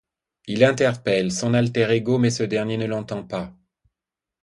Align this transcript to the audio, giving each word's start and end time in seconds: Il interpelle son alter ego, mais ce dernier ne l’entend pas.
Il 0.47 0.63
interpelle 0.63 1.31
son 1.31 1.53
alter 1.53 1.91
ego, 1.91 2.17
mais 2.17 2.31
ce 2.31 2.41
dernier 2.41 2.75
ne 2.75 2.87
l’entend 2.87 3.21
pas. 3.23 3.53